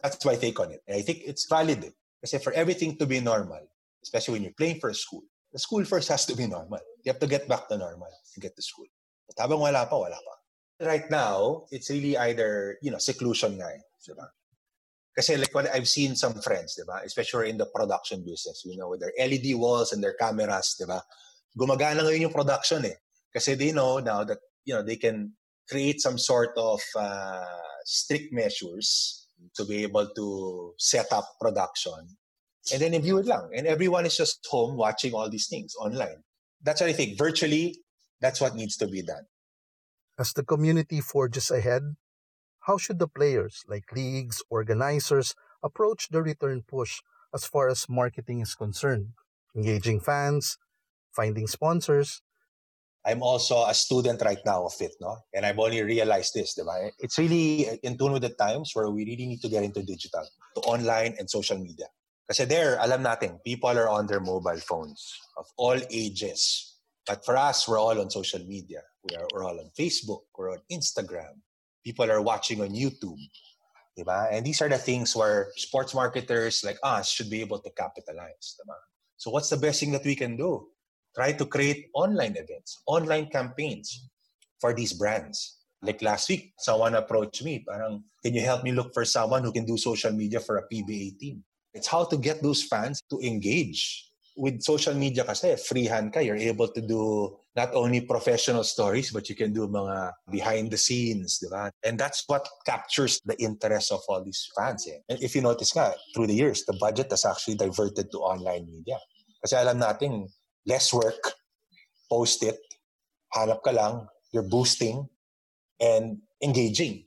That's 0.03 0.25
my 0.25 0.37
take 0.37 0.59
on 0.61 0.73
it. 0.73 0.83
And 0.89 0.97
I 0.97 1.03
think 1.03 1.23
it's 1.27 1.47
valid 1.49 1.85
eh. 1.85 1.95
Kasi 2.21 2.39
for 2.39 2.53
everything 2.53 2.97
to 2.97 3.07
be 3.07 3.21
normal, 3.21 3.61
especially 4.03 4.33
when 4.33 4.43
you're 4.43 4.57
playing 4.57 4.81
for 4.81 4.91
a 4.91 4.95
school, 4.95 5.23
the 5.53 5.59
school 5.59 5.85
first 5.85 6.09
has 6.09 6.27
to 6.27 6.37
be 6.37 6.47
normal. 6.47 6.81
You 7.05 7.13
have 7.13 7.21
to 7.21 7.27
get 7.27 7.49
back 7.49 7.69
to 7.69 7.79
normal 7.79 8.09
to 8.35 8.41
get 8.41 8.57
to 8.57 8.63
school. 8.63 8.87
But 9.27 9.41
habang 9.41 9.61
wala 9.61 9.87
pa, 9.87 9.97
wala 9.97 10.17
pa. 10.17 10.35
Right 10.81 11.11
now, 11.11 11.65
it's 11.71 11.91
really 11.91 12.17
either, 12.17 12.79
you 12.83 12.91
know, 12.91 12.99
seclusion 12.99 13.57
nga 13.57 13.69
eh. 13.77 13.83
Kasi 15.17 15.37
like 15.37 15.55
what 15.55 15.69
I've 15.75 15.89
seen 15.89 16.17
some 16.17 16.35
friends, 16.41 16.79
diba? 16.79 17.05
especially 17.05 17.51
in 17.51 17.59
the 17.59 17.67
production 17.67 18.25
business, 18.25 18.63
you 18.65 18.77
know, 18.77 18.89
with 18.89 19.01
their 19.01 19.13
LED 19.19 19.55
walls 19.55 19.93
and 19.93 20.03
their 20.03 20.15
cameras, 20.15 20.77
diba? 20.81 21.03
gumagana 21.59 22.01
ngayon 22.01 22.31
yung 22.31 22.33
production 22.33 22.85
eh. 22.87 22.97
Kasi 23.33 23.55
they 23.55 23.73
know 23.73 23.99
now 23.99 24.25
that, 24.25 24.39
you 24.65 24.75
know, 24.75 24.83
they 24.83 24.97
can 24.97 25.33
create 25.69 26.01
some 26.01 26.17
sort 26.17 26.57
of 26.57 26.81
uh, 26.97 27.45
strict 27.85 28.33
measures 28.33 29.20
to 29.57 29.65
be 29.65 29.83
able 29.83 30.09
to 30.09 30.75
set 30.79 31.13
up 31.13 31.37
production. 31.41 32.17
And 32.73 32.83
then 32.83 33.01
view 33.03 33.19
it 33.19 33.27
lang. 33.27 33.51
And 33.57 33.67
everyone 33.67 34.07
is 34.07 34.17
just 34.17 34.47
home 34.51 34.77
watching 34.77 35.15
all 35.15 35.29
these 35.31 35.49
things 35.49 35.75
online. 35.81 36.23
That's 36.63 36.81
what 36.81 36.91
I 36.91 36.93
think. 36.93 37.17
Virtually, 37.19 37.77
that's 38.21 38.41
what 38.41 38.55
needs 38.55 38.77
to 38.79 38.87
be 38.87 39.03
done. 39.03 39.25
As 40.19 40.33
the 40.35 40.45
community 40.45 41.01
forges 41.01 41.51
ahead, 41.51 41.83
how 42.61 42.77
should 42.77 42.99
the 42.99 43.09
players, 43.09 43.65
like 43.67 43.91
leagues, 43.93 44.43
organizers, 44.51 45.35
approach 45.63 46.09
the 46.11 46.23
return 46.23 46.63
push 46.69 47.01
as 47.35 47.47
far 47.47 47.69
as 47.69 47.89
marketing 47.89 48.41
is 48.41 48.55
concerned? 48.55 49.15
Engaging 49.57 49.99
fans, 49.99 50.59
finding 51.11 51.47
sponsors. 51.47 52.23
I'm 53.07 53.23
also 53.23 53.65
a 53.65 53.73
student 53.73 54.21
right 54.23 54.41
now 54.45 54.67
of 54.67 54.75
it, 54.81 54.93
no? 55.01 55.17
And 55.33 55.47
I've 55.47 55.59
only 55.59 55.83
realized 55.83 56.35
this, 56.35 56.55
diba? 56.59 56.91
It's 56.99 57.19
really 57.19 57.81
in 57.83 57.97
tune 57.97 58.13
with 58.13 58.23
the 58.23 58.37
times 58.37 58.73
where 58.75 58.91
we 58.91 59.05
really 59.05 59.27
need 59.27 59.41
to 59.41 59.49
get 59.49 59.65
into 59.65 59.83
digital, 59.83 60.27
to 60.57 60.61
online 60.63 61.15
and 61.19 61.29
social 61.29 61.59
media. 61.59 61.87
Kasi 62.29 62.45
there, 62.45 62.79
alam 62.79 63.03
natin, 63.03 63.43
people 63.43 63.73
are 63.75 63.89
on 63.89 64.07
their 64.07 64.21
mobile 64.21 64.61
phones 64.61 65.17
of 65.37 65.47
all 65.57 65.81
ages. 65.91 66.77
But 67.07 67.25
for 67.25 67.37
us, 67.37 67.67
we're 67.67 67.81
all 67.81 67.99
on 67.99 68.11
social 68.11 68.45
media. 68.47 68.83
We 69.03 69.17
are, 69.17 69.27
we're 69.33 69.45
all 69.45 69.59
on 69.59 69.71
Facebook. 69.75 70.29
We're 70.37 70.53
on 70.53 70.63
Instagram. 70.71 71.41
People 71.83 72.11
are 72.11 72.21
watching 72.21 72.61
on 72.61 72.71
YouTube. 72.71 73.19
Diba? 73.99 74.29
And 74.31 74.47
these 74.47 74.61
are 74.61 74.69
the 74.69 74.79
things 74.79 75.17
where 75.17 75.49
sports 75.57 75.95
marketers 75.95 76.63
like 76.63 76.79
us 76.85 77.11
should 77.11 77.31
be 77.31 77.41
able 77.41 77.59
to 77.59 77.71
capitalize. 77.75 78.55
Diba? 78.61 78.77
So 79.17 79.31
what's 79.33 79.49
the 79.49 79.57
best 79.57 79.81
thing 79.81 79.91
that 79.93 80.05
we 80.05 80.15
can 80.15 80.37
do? 80.37 80.69
Try 81.15 81.33
to 81.33 81.47
create 81.47 81.91
online 81.95 82.37
events, 82.37 82.83
online 82.87 83.27
campaigns 83.29 84.09
for 84.61 84.75
these 84.75 84.93
brands. 84.93 85.59
Like 85.83 86.03
last 86.03 86.29
week, 86.29 86.53
someone 86.59 86.95
approached 86.95 87.43
me, 87.43 87.65
parang, 87.67 88.05
can 88.23 88.35
you 88.35 88.43
help 88.43 88.63
me 88.63 88.73
look 88.73 88.93
for 88.93 89.05
someone 89.05 89.43
who 89.43 89.53
can 89.53 89.65
do 89.65 89.77
social 89.77 90.13
media 90.13 90.41
for 90.41 90.59
a 90.59 90.69
PBA 90.69 91.19
team? 91.19 91.43
It's 91.73 91.87
how 91.87 92.05
to 92.05 92.17
get 92.17 92.43
those 92.43 92.63
fans 92.63 93.01
to 93.11 93.19
engage. 93.21 94.07
With 94.37 94.63
social 94.63 94.95
media 94.95 95.25
kasi, 95.25 95.57
freehand 95.57 96.13
ka, 96.13 96.21
you're 96.21 96.37
able 96.37 96.69
to 96.69 96.81
do 96.81 97.37
not 97.57 97.75
only 97.75 98.01
professional 98.01 98.63
stories, 98.65 99.11
but 99.11 99.29
you 99.29 99.35
can 99.35 99.53
do 99.53 99.67
mga 99.67 100.13
behind 100.31 100.71
the 100.71 100.79
scenes, 100.79 101.39
di 101.39 101.49
ba? 101.51 101.71
And 101.83 101.99
that's 101.99 102.25
what 102.27 102.47
captures 102.65 103.21
the 103.25 103.37
interest 103.43 103.91
of 103.93 104.01
all 104.09 104.23
these 104.23 104.49
fans. 104.57 104.87
Eh. 104.87 105.03
And 105.09 105.19
if 105.21 105.35
you 105.35 105.43
notice 105.43 105.75
nga, 105.75 105.93
through 106.15 106.29
the 106.29 106.39
years, 106.39 106.65
the 106.65 106.77
budget 106.79 107.11
has 107.11 107.25
actually 107.27 107.57
diverted 107.57 108.13
to 108.13 108.19
online 108.23 108.71
media. 108.71 108.97
Kasi 109.43 109.57
alam 109.57 109.81
natin, 109.81 110.31
less 110.67 110.93
work, 110.93 111.33
post 112.11 112.43
it, 112.43 112.59
hanap 113.35 113.63
ka 113.63 113.71
lang, 113.71 114.07
you're 114.33 114.47
boosting 114.47 115.09
and 115.81 116.19
engaging. 116.43 117.05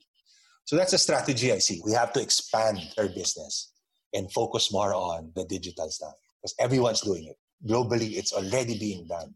So 0.64 0.76
that's 0.76 0.92
a 0.92 0.98
strategy 0.98 1.52
I 1.52 1.58
see. 1.58 1.80
We 1.84 1.92
have 1.92 2.12
to 2.14 2.20
expand 2.20 2.80
our 2.98 3.08
business 3.08 3.72
and 4.14 4.32
focus 4.32 4.72
more 4.72 4.94
on 4.94 5.32
the 5.34 5.44
digital 5.44 5.90
stuff 5.90 6.14
because 6.40 6.54
everyone's 6.58 7.02
doing 7.02 7.26
it. 7.26 7.36
Globally, 7.68 8.16
it's 8.16 8.32
already 8.32 8.78
being 8.78 9.06
done. 9.06 9.34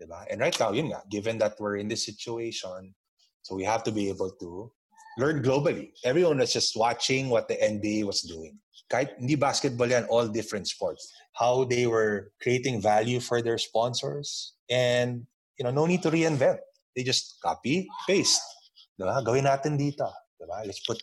Diba? 0.00 0.24
And 0.30 0.40
right 0.40 0.58
now, 0.58 0.72
yun 0.72 0.86
nga, 0.86 1.02
given 1.10 1.38
that 1.38 1.60
we're 1.60 1.76
in 1.76 1.88
this 1.88 2.04
situation, 2.04 2.94
so 3.42 3.54
we 3.54 3.64
have 3.64 3.82
to 3.84 3.92
be 3.92 4.08
able 4.08 4.30
to 4.40 4.72
learn 5.20 5.44
globally. 5.44 5.92
Everyone 6.02 6.40
was 6.40 6.52
just 6.52 6.72
watching 6.76 7.28
what 7.28 7.46
the 7.46 7.60
NBA 7.60 8.08
was 8.08 8.24
doing. 8.24 8.56
Kahit 8.88 9.20
hindi 9.20 9.36
basketball 9.36 9.86
yan, 9.86 10.08
all 10.08 10.26
different 10.26 10.66
sports. 10.66 11.12
How 11.36 11.68
they 11.68 11.86
were 11.86 12.32
creating 12.42 12.80
value 12.80 13.20
for 13.20 13.44
their 13.44 13.60
sponsors. 13.60 14.56
And, 14.72 15.28
you 15.60 15.62
know, 15.62 15.70
no 15.70 15.86
need 15.86 16.02
to 16.02 16.10
reinvent. 16.10 16.58
They 16.96 17.04
just 17.04 17.38
copy, 17.44 17.86
paste. 18.08 18.42
Diba? 18.98 19.22
Gawin 19.22 19.44
natin 19.44 19.78
dito. 19.78 20.08
Diba? 20.40 20.64
Let's 20.64 20.80
put 20.80 20.98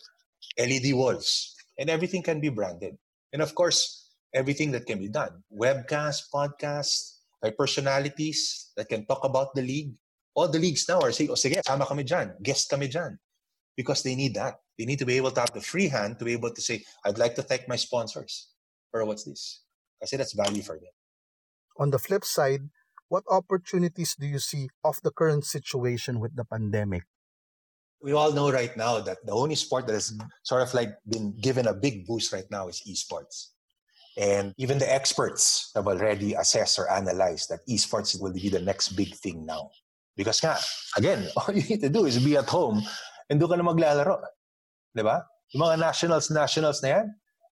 LED 0.58 0.92
walls. 0.92 1.54
And 1.78 1.88
everything 1.88 2.20
can 2.20 2.42
be 2.42 2.50
branded. 2.50 2.98
And 3.32 3.40
of 3.40 3.54
course, 3.54 4.10
everything 4.34 4.72
that 4.72 4.84
can 4.84 4.98
be 4.98 5.08
done. 5.08 5.40
Webcast, 5.48 6.28
podcast, 6.34 7.22
by 7.40 7.54
personalities 7.54 8.72
that 8.76 8.90
can 8.90 9.06
talk 9.06 9.22
about 9.22 9.54
the 9.54 9.62
league. 9.62 9.94
All 10.34 10.50
the 10.50 10.58
leagues 10.58 10.84
now 10.88 11.00
are 11.00 11.12
saying, 11.12 11.30
oh, 11.30 11.38
sige, 11.38 11.62
sama 11.64 11.86
kami 11.86 12.04
dyan. 12.04 12.34
Guest 12.42 12.68
kami 12.68 12.90
dyan 12.90 13.16
because 13.78 14.02
they 14.02 14.16
need 14.18 14.34
that. 14.34 14.58
They 14.76 14.84
need 14.84 14.98
to 14.98 15.06
be 15.06 15.14
able 15.14 15.30
to 15.30 15.38
have 15.38 15.54
the 15.54 15.62
free 15.62 15.86
hand 15.86 16.18
to 16.18 16.24
be 16.26 16.32
able 16.32 16.50
to 16.50 16.60
say, 16.60 16.82
I'd 17.06 17.16
like 17.16 17.36
to 17.36 17.42
thank 17.46 17.68
my 17.68 17.76
sponsors 17.76 18.50
for 18.90 19.04
what's 19.06 19.22
this. 19.22 19.62
I 20.02 20.06
say 20.06 20.16
that's 20.16 20.34
value 20.34 20.62
for 20.62 20.74
them. 20.74 20.90
On 21.78 21.90
the 21.90 21.98
flip 22.02 22.24
side, 22.24 22.70
what 23.06 23.22
opportunities 23.30 24.16
do 24.18 24.26
you 24.26 24.40
see 24.40 24.68
of 24.82 25.00
the 25.04 25.12
current 25.12 25.44
situation 25.44 26.18
with 26.18 26.34
the 26.34 26.44
pandemic? 26.44 27.04
We 28.02 28.12
all 28.12 28.32
know 28.32 28.50
right 28.50 28.76
now 28.76 28.98
that 28.98 29.24
the 29.24 29.32
only 29.32 29.54
sport 29.54 29.86
that 29.86 29.92
has 29.94 30.12
sort 30.42 30.62
of 30.62 30.74
like 30.74 30.98
been 31.06 31.38
given 31.40 31.68
a 31.68 31.74
big 31.74 32.04
boost 32.04 32.32
right 32.32 32.50
now 32.50 32.66
is 32.66 32.82
esports. 32.82 33.54
And 34.18 34.54
even 34.58 34.78
the 34.78 34.92
experts 34.92 35.70
have 35.76 35.86
already 35.86 36.34
assessed 36.34 36.80
or 36.80 36.90
analyzed 36.90 37.50
that 37.50 37.60
esports 37.70 38.20
will 38.20 38.32
be 38.32 38.48
the 38.48 38.58
next 38.58 38.98
big 38.98 39.14
thing 39.14 39.46
now. 39.46 39.70
Because 40.16 40.42
again, 40.96 41.28
all 41.36 41.54
you 41.54 41.62
need 41.62 41.80
to 41.82 41.88
do 41.88 42.06
is 42.06 42.18
be 42.18 42.36
at 42.36 42.48
home 42.48 42.82
and 43.30 43.40
doon 43.40 43.50
ka 43.50 43.56
na 43.56 43.66
maglalaro. 43.66 44.20
Di 44.92 45.04
ba? 45.04 45.24
Yung 45.52 45.64
mga 45.64 45.76
nationals, 45.80 46.28
nationals 46.30 46.82
na 46.82 46.88
yan. 46.88 47.06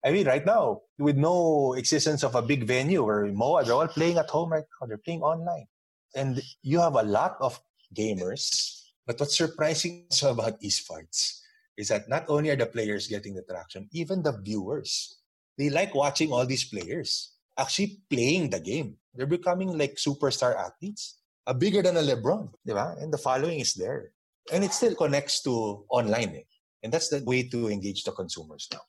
I 0.04 0.12
mean, 0.12 0.26
right 0.26 0.44
now, 0.44 0.82
with 0.98 1.16
no 1.16 1.72
existence 1.74 2.22
of 2.22 2.34
a 2.34 2.42
big 2.42 2.66
venue 2.66 3.02
where 3.02 3.24
MOA, 3.32 3.64
they're 3.64 3.74
all 3.74 3.88
playing 3.88 4.18
at 4.18 4.28
home 4.28 4.52
right 4.52 4.68
now. 4.80 4.86
They're 4.86 5.00
playing 5.00 5.22
online. 5.22 5.66
And 6.14 6.42
you 6.62 6.78
have 6.80 6.94
a 6.94 7.02
lot 7.02 7.36
of 7.40 7.58
gamers. 7.96 8.84
But 9.06 9.18
what's 9.18 9.36
surprising 9.36 10.06
so 10.10 10.30
about 10.36 10.60
esports 10.60 11.40
is 11.76 11.88
that 11.88 12.08
not 12.08 12.24
only 12.28 12.50
are 12.50 12.56
the 12.56 12.66
players 12.66 13.08
getting 13.08 13.34
the 13.34 13.42
traction, 13.42 13.88
even 13.92 14.22
the 14.22 14.38
viewers, 14.44 15.18
they 15.58 15.70
like 15.70 15.94
watching 15.94 16.32
all 16.32 16.46
these 16.46 16.64
players 16.64 17.32
actually 17.58 18.02
playing 18.10 18.50
the 18.50 18.60
game. 18.60 18.96
They're 19.14 19.26
becoming 19.26 19.76
like 19.76 19.96
superstar 19.96 20.56
athletes, 20.56 21.18
uh, 21.46 21.54
bigger 21.54 21.82
than 21.82 21.96
a 21.96 22.02
LeBron, 22.02 22.50
right? 22.66 22.98
and 22.98 23.12
the 23.12 23.18
following 23.18 23.60
is 23.60 23.74
there. 23.74 24.10
And 24.52 24.64
it 24.64 24.72
still 24.72 24.94
connects 24.94 25.40
to 25.42 25.84
online. 25.88 26.36
Eh? 26.36 26.46
And 26.82 26.92
that's 26.92 27.08
the 27.08 27.24
way 27.24 27.48
to 27.48 27.68
engage 27.68 28.04
the 28.04 28.12
consumers 28.12 28.68
now. 28.72 28.84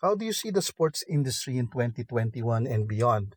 How 0.00 0.14
do 0.14 0.24
you 0.24 0.32
see 0.32 0.50
the 0.50 0.62
sports 0.62 1.04
industry 1.08 1.58
in 1.58 1.68
2021 1.68 2.66
and 2.66 2.88
beyond? 2.88 3.36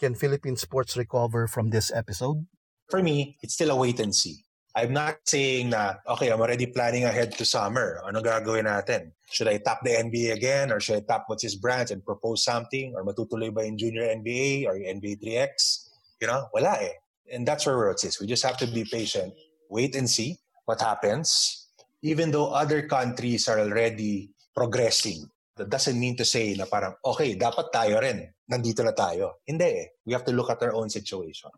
Can 0.00 0.14
Philippine 0.14 0.56
sports 0.56 0.96
recover 0.96 1.46
from 1.46 1.70
this 1.70 1.90
episode? 1.94 2.46
For 2.90 3.02
me, 3.02 3.38
it's 3.42 3.54
still 3.54 3.70
a 3.70 3.76
wait 3.76 4.00
and 4.00 4.14
see. 4.14 4.42
I'm 4.74 4.92
not 4.92 5.22
saying 5.22 5.70
na, 5.70 5.94
okay, 6.06 6.30
I'm 6.30 6.40
already 6.40 6.66
planning 6.66 7.04
ahead 7.04 7.38
to 7.38 7.44
summer. 7.44 8.02
Ano 8.02 8.18
gagawin 8.20 8.66
natin? 8.66 9.14
Should 9.30 9.46
I 9.46 9.58
tap 9.58 9.86
the 9.86 9.94
NBA 9.94 10.34
again 10.34 10.72
or 10.72 10.80
should 10.80 10.98
I 10.98 11.02
tap 11.06 11.24
what's 11.30 11.42
his 11.42 11.54
brands 11.54 11.92
and 11.92 12.04
propose 12.04 12.42
something? 12.42 12.92
Or 12.94 13.06
matutuloy 13.06 13.54
ba 13.54 13.62
yung 13.62 13.78
junior 13.78 14.10
NBA 14.10 14.66
or 14.66 14.74
yung 14.74 14.98
NBA 14.98 15.22
3X? 15.22 15.86
You 16.20 16.26
know, 16.26 16.50
wala 16.52 16.82
eh. 16.82 16.98
And 17.30 17.46
that's 17.46 17.66
where 17.66 17.90
it 17.90 18.02
is. 18.02 18.18
We 18.18 18.26
just 18.26 18.42
have 18.42 18.58
to 18.58 18.66
be 18.66 18.84
patient, 18.84 19.34
wait 19.70 19.94
and 19.94 20.10
see 20.10 20.42
what 20.64 20.80
happens. 20.80 21.60
Even 22.02 22.30
though 22.30 22.52
other 22.52 22.84
countries 22.84 23.48
are 23.48 23.60
already 23.60 24.30
progressing, 24.54 25.28
that 25.56 25.70
doesn't 25.70 25.98
mean 25.98 26.16
to 26.16 26.24
say 26.24 26.54
na 26.54 26.66
parang, 26.66 26.94
okay, 27.04 27.36
dapat 27.36 27.72
tayo 27.72 28.00
rin. 28.02 28.28
Nandito 28.50 28.84
na 28.84 28.92
tayo. 28.92 29.40
Hindi 29.46 29.64
eh. 29.64 29.86
We 30.04 30.12
have 30.12 30.24
to 30.26 30.32
look 30.32 30.50
at 30.50 30.62
our 30.62 30.74
own 30.74 30.90
situation. 30.90 31.50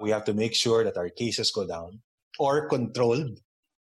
We 0.00 0.10
have 0.10 0.24
to 0.24 0.34
make 0.34 0.54
sure 0.54 0.84
that 0.84 0.96
our 0.96 1.10
cases 1.10 1.50
go 1.50 1.66
down 1.66 2.00
or 2.38 2.68
controlled. 2.68 3.40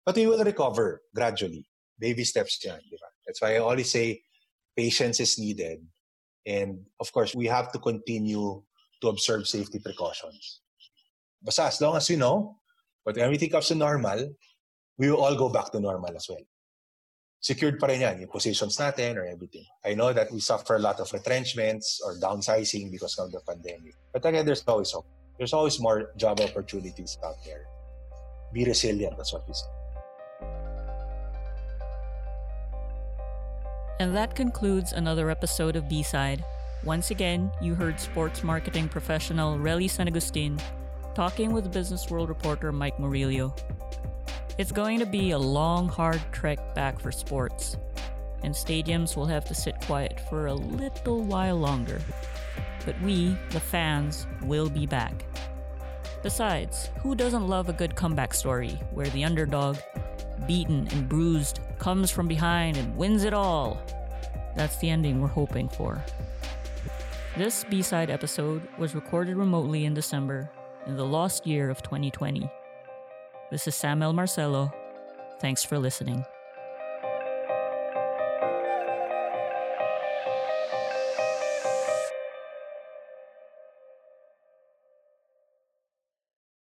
But 0.05 0.15
we 0.15 0.27
will 0.27 0.43
recover 0.43 1.01
gradually. 1.13 1.67
Baby 1.99 2.23
steps 2.23 2.63
yan. 2.63 2.79
Di 2.79 2.95
ba? 2.95 3.09
That's 3.25 3.41
why 3.41 3.55
I 3.55 3.59
always 3.59 3.91
say 3.91 4.23
patience 4.77 5.19
is 5.19 5.35
needed. 5.37 5.83
And 6.47 6.87
of 7.01 7.11
course, 7.11 7.35
we 7.35 7.51
have 7.51 7.73
to 7.73 7.79
continue 7.79 8.63
to 9.01 9.07
observe 9.09 9.47
safety 9.47 9.79
precautions. 9.83 10.61
Basta 11.43 11.67
as 11.67 11.81
long 11.81 11.97
as 11.97 12.07
we 12.09 12.15
know, 12.15 12.55
but 13.03 13.17
everything 13.17 13.49
comes 13.49 13.67
to 13.67 13.75
normal, 13.75 14.31
we 14.97 15.09
will 15.09 15.21
all 15.21 15.35
go 15.35 15.49
back 15.49 15.71
to 15.71 15.79
normal 15.79 16.15
as 16.15 16.27
well. 16.29 16.41
Secured 17.39 17.79
pa 17.79 17.85
rin 17.85 18.01
yan, 18.01 18.19
yung 18.19 18.33
positions 18.33 18.77
natin 18.77 19.15
or 19.15 19.25
everything. 19.25 19.65
I 19.85 19.93
know 19.93 20.11
that 20.11 20.33
we 20.33 20.41
suffer 20.41 20.75
a 20.75 20.81
lot 20.81 20.99
of 20.99 21.13
retrenchments 21.13 22.01
or 22.03 22.17
downsizing 22.17 22.91
because 22.91 23.17
of 23.19 23.31
the 23.31 23.39
pandemic. 23.45 23.93
But 24.11 24.25
again, 24.25 24.45
there's 24.45 24.65
always 24.67 24.91
hope. 24.91 25.05
There's 25.37 25.53
always 25.53 25.79
more 25.79 26.17
job 26.17 26.41
opportunities 26.41 27.17
out 27.23 27.37
there. 27.45 27.69
Be 28.53 28.65
resilient, 28.65 29.17
that's 29.17 29.33
what 29.33 29.47
we 29.47 29.53
say. 29.53 29.69
And 33.99 34.15
that 34.15 34.35
concludes 34.35 34.93
another 34.93 35.29
episode 35.29 35.75
of 35.75 35.87
B 35.89 36.01
Side. 36.01 36.43
Once 36.83 37.11
again, 37.11 37.51
you 37.61 37.75
heard 37.75 37.99
sports 37.99 38.43
marketing 38.43 38.89
professional 38.89 39.57
Relly 39.57 39.89
San 39.89 40.07
Agustin 40.07 40.59
talking 41.13 41.51
with 41.53 41.71
Business 41.71 42.09
World 42.09 42.29
reporter 42.29 42.71
Mike 42.71 42.99
Murillo. 42.99 43.53
It's 44.57 44.71
going 44.71 44.97
to 44.97 45.05
be 45.05 45.31
a 45.31 45.37
long, 45.37 45.87
hard 45.87 46.19
trek 46.31 46.73
back 46.73 46.99
for 46.99 47.11
sports, 47.11 47.77
and 48.41 48.55
stadiums 48.55 49.15
will 49.15 49.27
have 49.27 49.45
to 49.45 49.53
sit 49.53 49.79
quiet 49.81 50.19
for 50.31 50.47
a 50.47 50.53
little 50.55 51.21
while 51.21 51.57
longer. 51.57 52.01
But 52.83 52.99
we, 53.03 53.37
the 53.51 53.59
fans, 53.59 54.25
will 54.41 54.67
be 54.67 54.87
back. 54.87 55.25
Besides, 56.23 56.89
who 57.01 57.13
doesn't 57.13 57.47
love 57.47 57.69
a 57.69 57.73
good 57.73 57.95
comeback 57.95 58.33
story 58.33 58.79
where 58.95 59.05
the 59.09 59.25
underdog, 59.25 59.77
beaten 60.47 60.87
and 60.87 61.07
bruised, 61.07 61.59
comes 61.77 62.09
from 62.09 62.27
behind 62.27 62.77
and 62.77 62.97
wins 62.97 63.25
it 63.25 63.35
all? 63.35 63.79
That's 64.55 64.77
the 64.77 64.89
ending 64.89 65.21
we're 65.21 65.27
hoping 65.27 65.69
for. 65.69 66.03
This 67.37 67.63
B 67.63 67.83
side 67.83 68.09
episode 68.09 68.67
was 68.79 68.95
recorded 68.95 69.37
remotely 69.37 69.85
in 69.85 69.93
December 69.93 70.49
in 70.87 70.97
the 70.97 71.05
lost 71.05 71.45
year 71.45 71.69
of 71.69 71.83
2020. 71.83 72.49
This 73.49 73.65
is 73.65 73.75
Samuel 73.75 74.11
Marcelo. 74.11 74.73
Thanks 75.39 75.63
for 75.63 75.79
listening. 75.79 76.25